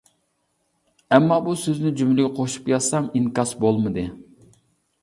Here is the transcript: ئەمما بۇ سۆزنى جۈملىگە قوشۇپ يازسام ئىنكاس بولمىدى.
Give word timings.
ئەمما 1.17 1.37
بۇ 1.49 1.55
سۆزنى 1.65 1.91
جۈملىگە 2.01 2.33
قوشۇپ 2.41 2.73
يازسام 2.75 3.13
ئىنكاس 3.21 3.55
بولمىدى. 3.63 4.09